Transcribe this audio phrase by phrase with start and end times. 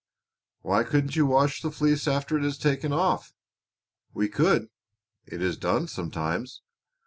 [0.63, 3.35] "Why couldn't you wash the fleece after it is taken off?"
[4.15, 4.69] "We could.
[5.27, 6.63] It is done sometimes.